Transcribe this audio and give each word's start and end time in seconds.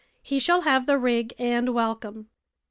He 0.23 0.39
shall 0.39 0.61
have 0.61 0.87
the 0.87 0.97
rig 0.97 1.35
and 1.37 1.75
welcome." 1.75 2.31